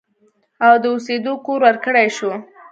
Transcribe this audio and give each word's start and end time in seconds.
او 0.65 0.73
د 0.83 0.85
اوسېدو 0.93 1.33
کور 1.45 1.59
ورکړی 1.67 2.07
شو 2.17 2.31